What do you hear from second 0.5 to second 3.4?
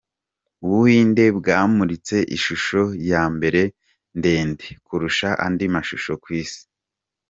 Ubuhinde bwamuritse ishusho ya